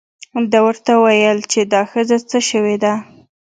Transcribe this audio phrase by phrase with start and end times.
[0.51, 2.93] ده ورته وویل چې دا ښځه څه شوې ده.